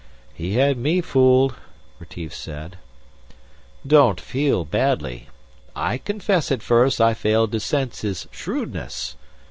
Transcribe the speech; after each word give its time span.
"He 0.33 0.53
had 0.53 0.79
me 0.79 0.99
fooled," 0.99 1.53
Retief 1.99 2.33
said. 2.33 2.79
"Don't 3.85 4.19
feel 4.19 4.65
badly; 4.65 5.29
I 5.75 5.99
confess 5.99 6.51
at 6.51 6.63
first 6.63 6.99
I 6.99 7.13
failed 7.13 7.51
to 7.51 7.59
sense 7.59 8.01
his 8.01 8.27
shrewdness." 8.31 9.15